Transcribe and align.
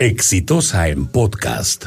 Exitosa 0.00 0.88
en 0.88 1.04
podcast. 1.04 1.84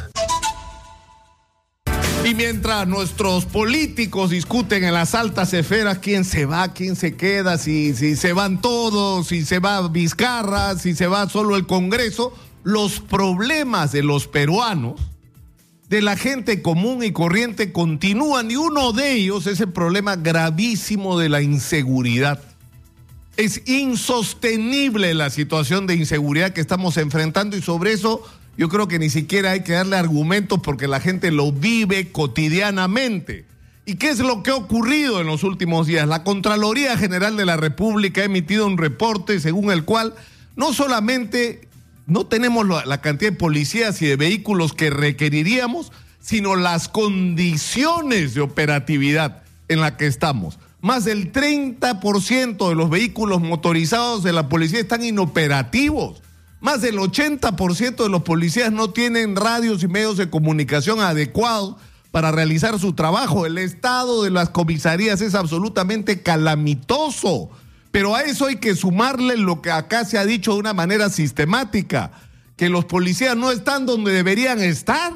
Y 2.24 2.36
mientras 2.36 2.88
nuestros 2.88 3.46
políticos 3.46 4.30
discuten 4.30 4.84
en 4.84 4.94
las 4.94 5.16
altas 5.16 5.52
esferas 5.56 5.98
quién 5.98 6.24
se 6.24 6.46
va, 6.46 6.74
quién 6.74 6.96
se 6.96 7.18
queda, 7.18 7.58
si, 7.58 7.96
si 7.96 8.16
se 8.16 8.34
van 8.34 8.62
todos, 8.62 9.30
si 9.30 9.44
se 9.44 9.58
va 9.58 9.88
Vizcarra, 9.88 10.78
si 10.78 10.94
se 10.94 11.08
va 11.08 11.28
solo 11.28 11.56
el 11.56 11.66
Congreso, 11.66 12.38
los 12.62 13.00
problemas 13.00 13.92
de 13.92 14.04
los 14.04 14.28
peruanos, 14.28 15.02
de 15.90 16.04
la 16.04 16.16
gente 16.16 16.62
común 16.62 17.04
y 17.04 17.14
corriente 17.14 17.72
continúan 17.72 18.52
y 18.52 18.58
uno 18.58 18.94
de 18.94 19.14
ellos 19.14 19.48
es 19.48 19.60
el 19.60 19.72
problema 19.72 20.18
gravísimo 20.18 21.18
de 21.18 21.30
la 21.30 21.42
inseguridad. 21.42 22.53
Es 23.36 23.62
insostenible 23.66 25.14
la 25.16 25.30
situación 25.32 25.88
de 25.88 25.96
inseguridad 25.96 26.54
que 26.54 26.62
estamos 26.62 26.98
enfrentando 26.98 27.58
y 27.58 27.62
sobre 27.62 27.94
eso 27.94 28.24
yo 28.58 28.70
creo 28.70 28.88
que 28.88 29.00
ni 29.00 29.10
siquiera 29.10 29.52
hay 29.52 29.62
que 29.62 29.74
darle 29.74 29.98
argumentos 29.98 30.60
porque 30.62 30.88
la 30.88 31.00
gente 31.00 31.32
lo 31.32 31.52
vive 31.52 32.12
cotidianamente. 32.12 33.46
¿Y 33.86 33.96
qué 33.96 34.10
es 34.10 34.20
lo 34.20 34.44
que 34.44 34.52
ha 34.52 34.56
ocurrido 34.56 35.20
en 35.20 35.28
los 35.28 35.44
últimos 35.44 35.88
días? 35.88 36.08
La 36.08 36.24
Contraloría 36.24 36.96
General 36.96 37.36
de 37.36 37.46
la 37.46 37.58
República 37.58 38.22
ha 38.22 38.26
emitido 38.26 38.68
un 38.68 38.78
reporte 38.78 39.40
según 39.40 39.72
el 39.72 39.84
cual 39.84 40.14
no 40.56 40.72
solamente 40.72 41.68
no 42.06 42.28
tenemos 42.28 42.68
la 42.86 43.02
cantidad 43.02 43.32
de 43.32 43.38
policías 43.38 44.02
y 44.04 44.06
de 44.06 44.16
vehículos 44.16 44.74
que 44.74 44.92
requeriríamos, 44.92 45.92
sino 46.22 46.56
las 46.56 46.88
condiciones 46.88 48.36
de 48.36 48.42
operatividad 48.42 49.42
en 49.68 49.82
la 49.82 49.98
que 49.98 50.06
estamos. 50.06 50.60
Más 50.84 51.06
del 51.06 51.32
30% 51.32 52.68
de 52.68 52.76
los 52.76 52.90
vehículos 52.90 53.40
motorizados 53.40 54.22
de 54.22 54.34
la 54.34 54.50
policía 54.50 54.82
están 54.82 55.02
inoperativos. 55.02 56.22
Más 56.60 56.82
del 56.82 56.98
80% 56.98 58.04
de 58.04 58.10
los 58.10 58.24
policías 58.24 58.70
no 58.70 58.90
tienen 58.90 59.38
radios 59.38 59.82
y 59.82 59.88
medios 59.88 60.18
de 60.18 60.30
comunicación 60.30 61.00
adecuados 61.00 61.78
para 62.12 62.34
realizar 62.34 62.78
su 62.80 62.92
trabajo. 62.92 63.46
El 63.46 63.60
estado 63.60 64.24
de 64.24 64.32
las 64.32 64.50
comisarías 64.50 65.22
es 65.22 65.36
absolutamente 65.36 66.22
calamitoso. 66.22 67.50
Pero 67.92 68.14
a 68.14 68.24
eso 68.24 68.48
hay 68.48 68.58
que 68.58 68.76
sumarle 68.76 69.38
lo 69.38 69.62
que 69.62 69.72
acá 69.72 70.04
se 70.04 70.18
ha 70.18 70.26
dicho 70.26 70.52
de 70.52 70.60
una 70.60 70.74
manera 70.74 71.10
sistemática, 71.10 72.12
que 72.58 72.68
los 72.68 72.84
policías 72.84 73.38
no 73.38 73.52
están 73.52 73.86
donde 73.86 74.12
deberían 74.12 74.60
estar. 74.60 75.14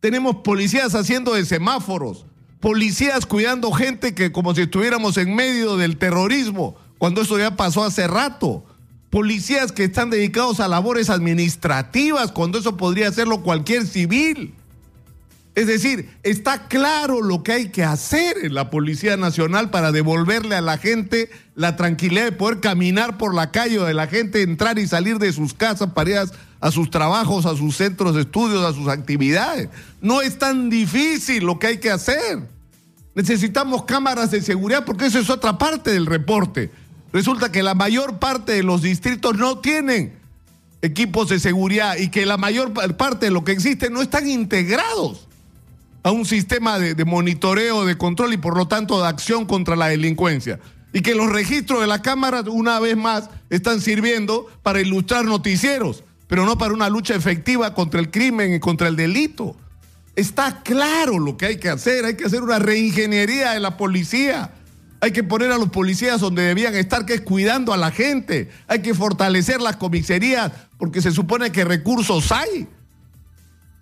Tenemos 0.00 0.38
policías 0.42 0.96
haciendo 0.96 1.34
de 1.34 1.46
semáforos, 1.46 2.26
policías 2.60 3.26
cuidando 3.26 3.72
gente 3.72 4.14
que 4.14 4.32
como 4.32 4.54
si 4.54 4.62
estuviéramos 4.62 5.16
en 5.16 5.34
medio 5.34 5.76
del 5.76 5.96
terrorismo, 5.96 6.76
cuando 6.98 7.22
eso 7.22 7.38
ya 7.38 7.56
pasó 7.56 7.84
hace 7.84 8.06
rato 8.06 8.64
policías 9.10 9.72
que 9.72 9.84
están 9.84 10.10
dedicados 10.10 10.60
a 10.60 10.68
labores 10.68 11.08
administrativas, 11.10 12.32
cuando 12.32 12.58
eso 12.58 12.76
podría 12.76 13.08
hacerlo 13.08 13.42
cualquier 13.42 13.86
civil. 13.86 14.54
Es 15.54 15.66
decir, 15.66 16.10
está 16.22 16.68
claro 16.68 17.22
lo 17.22 17.42
que 17.42 17.52
hay 17.52 17.68
que 17.70 17.82
hacer 17.82 18.36
en 18.42 18.52
la 18.52 18.68
Policía 18.68 19.16
Nacional 19.16 19.70
para 19.70 19.90
devolverle 19.90 20.54
a 20.54 20.60
la 20.60 20.76
gente 20.76 21.30
la 21.54 21.76
tranquilidad 21.76 22.24
de 22.24 22.32
poder 22.32 22.60
caminar 22.60 23.16
por 23.16 23.34
la 23.34 23.52
calle, 23.52 23.78
de 23.78 23.94
la 23.94 24.06
gente 24.06 24.42
entrar 24.42 24.78
y 24.78 24.86
salir 24.86 25.18
de 25.18 25.32
sus 25.32 25.54
casas 25.54 25.92
para 25.94 26.24
a, 26.60 26.70
sus 26.70 26.90
trabajos, 26.90 27.46
a 27.46 27.56
sus 27.56 27.76
centros 27.76 28.14
de 28.14 28.22
estudios, 28.22 28.64
a 28.64 28.72
sus 28.72 28.88
actividades. 28.88 29.68
No 30.00 30.22
es 30.22 30.38
tan 30.38 30.70
difícil 30.70 31.44
lo 31.44 31.58
que 31.58 31.68
hay 31.68 31.78
que 31.78 31.90
hacer. 31.90 32.48
Necesitamos 33.14 33.84
cámaras 33.84 34.30
de 34.30 34.42
seguridad 34.42 34.84
porque 34.84 35.06
eso 35.06 35.18
es 35.18 35.30
otra 35.30 35.58
parte 35.58 35.90
del 35.90 36.06
reporte. 36.06 36.70
Resulta 37.12 37.50
que 37.50 37.62
la 37.62 37.74
mayor 37.74 38.18
parte 38.18 38.52
de 38.52 38.62
los 38.62 38.82
distritos 38.82 39.36
no 39.36 39.58
tienen 39.58 40.12
equipos 40.82 41.28
de 41.28 41.40
seguridad 41.40 41.96
y 41.96 42.08
que 42.08 42.26
la 42.26 42.36
mayor 42.36 42.72
parte 42.96 43.26
de 43.26 43.32
lo 43.32 43.44
que 43.44 43.52
existe 43.52 43.90
no 43.90 44.02
están 44.02 44.28
integrados 44.28 45.26
a 46.02 46.12
un 46.12 46.24
sistema 46.24 46.78
de, 46.78 47.04
monitoreo, 47.04 47.84
de 47.84 47.98
control 47.98 48.32
y 48.32 48.36
por 48.36 48.56
lo 48.56 48.68
tanto 48.68 49.00
de 49.02 49.08
acción 49.08 49.44
contra 49.44 49.74
la 49.74 49.88
delincuencia. 49.88 50.60
Y 50.92 51.00
que 51.00 51.16
los 51.16 51.32
registros 51.32 51.80
de 51.80 51.88
la 51.88 52.00
Cámara, 52.00 52.42
una 52.42 52.78
vez 52.78 52.96
más, 52.96 53.28
están 53.50 53.80
sirviendo 53.80 54.46
para 54.62 54.80
ilustrar 54.80 55.24
noticieros, 55.24 56.04
pero 56.28 56.44
no 56.44 56.58
para 56.58 56.74
una 56.74 56.88
lucha 56.88 57.14
efectiva 57.14 57.74
contra 57.74 58.00
el 58.00 58.10
crimen 58.10 58.54
y 58.54 58.60
contra 58.60 58.88
el 58.88 58.96
delito. 58.96 59.56
Está 60.14 60.62
claro 60.62 61.18
lo 61.18 61.36
que 61.36 61.46
hay 61.46 61.56
que 61.58 61.68
hacer, 61.68 62.04
hay 62.04 62.16
que 62.16 62.24
hacer 62.24 62.42
una 62.42 62.58
reingeniería 62.58 63.52
de 63.52 63.60
la 63.60 63.76
policía 63.76 64.50
hay 65.00 65.12
que 65.12 65.22
poner 65.22 65.52
a 65.52 65.58
los 65.58 65.68
policías 65.68 66.20
donde 66.20 66.42
debían 66.42 66.74
estar, 66.74 67.04
que 67.04 67.14
es 67.14 67.20
cuidando 67.20 67.72
a 67.72 67.76
la 67.76 67.90
gente. 67.90 68.50
Hay 68.66 68.80
que 68.80 68.94
fortalecer 68.94 69.60
las 69.60 69.76
comisarías 69.76 70.52
porque 70.78 71.02
se 71.02 71.12
supone 71.12 71.52
que 71.52 71.64
recursos 71.64 72.32
hay. 72.32 72.66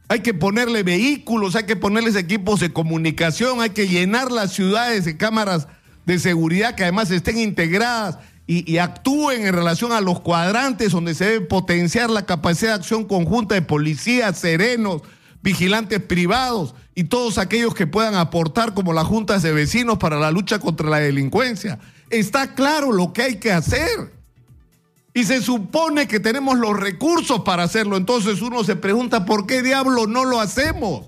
Hay 0.09 0.21
que 0.21 0.35
ponerle 0.35 0.83
vehículos, 0.83 1.57
hay 1.57 1.65
que 1.65 1.77
ponerles 1.77 2.17
equipos 2.17 2.61
de 2.61 2.73
comunicación, 2.73 3.63
hay 3.63 3.71
que 3.71 3.89
llenar 3.89 4.31
las 4.31 4.53
ciudades 4.53 5.05
de 5.05 5.17
cámaras 5.17 5.67
de 6.05 6.19
seguridad 6.19 6.75
que 6.75 6.83
además 6.83 7.11
estén 7.11 7.39
integradas 7.39 8.19
y, 8.47 8.77
actúen 8.77 9.47
en 9.47 9.55
relación 9.55 9.93
a 9.93 10.03
los 10.03 10.21
cuadrantes 10.21 10.93
donde 10.93 11.15
se 11.15 11.25
debe 11.25 11.47
potenciar 11.47 12.11
la 12.11 12.27
capacidad 12.27 12.73
de 12.73 12.77
acción 12.77 13.05
conjunta 13.05 13.55
de 13.55 13.63
policías 13.63 14.39
serenos, 14.39 15.01
vigilantes 15.43 16.01
privados 16.01 16.75
y 16.95 17.05
todos 17.05 17.39
aquellos 17.39 17.75
que 17.75 17.87
puedan 17.87 18.15
aportar 18.15 18.75
como 18.75 18.93
las 18.93 19.07
juntas 19.07 19.43
de 19.43 19.53
vecinos 19.53 19.97
para 19.97 20.19
la 20.19 20.31
lucha 20.31 20.59
contra 20.59 20.91
la 20.91 20.99
delincuencia. 20.99 21.79
Está 22.11 22.55
claro 22.55 22.93
lo 22.93 23.15
que 23.15 23.23
hay 23.23 23.37
que 23.37 23.51
hacer. 23.51 24.13
Y 25.15 25.25
se 25.25 25.41
supone 25.41 26.07
que 26.07 26.21
tenemos 26.21 26.59
los 26.59 26.79
recursos 26.79 27.41
para 27.41 27.63
hacerlo. 27.63 27.97
Entonces 27.97 28.43
uno 28.43 28.63
se 28.65 28.77
pregunta, 28.77 29.25
¿por 29.25 29.47
qué 29.47 29.63
diablo 29.63 30.07
no 30.07 30.25
lo 30.25 30.41
hacemos? 30.41 31.07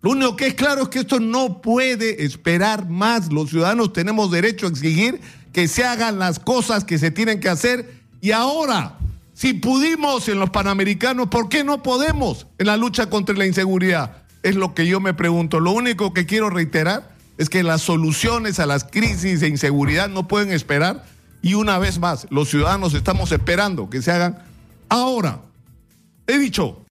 Lo 0.00 0.12
único 0.12 0.36
que 0.36 0.48
es 0.48 0.54
claro 0.54 0.82
es 0.82 0.88
que 0.88 1.00
esto 1.00 1.20
no 1.20 1.60
puede 1.60 2.24
esperar 2.24 2.88
más. 2.88 3.32
Los 3.32 3.50
ciudadanos 3.50 3.92
tenemos 3.92 4.30
derecho 4.30 4.66
a 4.66 4.70
exigir 4.70 5.20
que 5.52 5.68
se 5.68 5.84
hagan 5.84 6.18
las 6.18 6.38
cosas 6.38 6.84
que 6.84 6.98
se 6.98 7.10
tienen 7.10 7.40
que 7.40 7.48
hacer. 7.48 8.02
Y 8.20 8.32
ahora, 8.32 8.98
si 9.34 9.54
pudimos 9.54 10.28
en 10.28 10.38
los 10.38 10.50
Panamericanos, 10.50 11.28
¿por 11.28 11.48
qué 11.48 11.64
no 11.64 11.82
podemos 11.82 12.46
en 12.58 12.66
la 12.66 12.76
lucha 12.76 13.10
contra 13.10 13.36
la 13.36 13.46
inseguridad? 13.46 14.22
Es 14.42 14.56
lo 14.56 14.74
que 14.74 14.86
yo 14.86 15.00
me 15.00 15.14
pregunto. 15.14 15.60
Lo 15.60 15.72
único 15.72 16.12
que 16.12 16.26
quiero 16.26 16.50
reiterar 16.50 17.14
es 17.38 17.48
que 17.48 17.62
las 17.62 17.82
soluciones 17.82 18.58
a 18.58 18.66
las 18.66 18.84
crisis 18.84 19.40
de 19.40 19.48
inseguridad 19.48 20.08
no 20.08 20.28
pueden 20.28 20.52
esperar. 20.52 21.04
Y 21.42 21.54
una 21.54 21.78
vez 21.78 21.98
más, 21.98 22.26
los 22.30 22.48
ciudadanos 22.48 22.94
estamos 22.94 23.32
esperando 23.32 23.90
que 23.90 24.02
se 24.02 24.12
hagan 24.12 24.38
ahora. 24.88 25.40
He 26.26 26.38
dicho. 26.38 26.84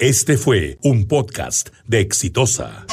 Este 0.00 0.36
fue 0.36 0.78
un 0.82 1.06
podcast 1.06 1.68
de 1.86 2.00
Exitosa. 2.00 2.84